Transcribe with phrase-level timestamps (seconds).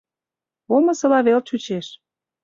[0.75, 1.87] Омысыла вел чучеш: